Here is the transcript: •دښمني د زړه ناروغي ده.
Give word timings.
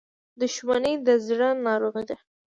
•دښمني 0.41 0.93
د 1.05 1.07
زړه 1.27 1.49
ناروغي 1.65 2.03
ده. 2.09 2.17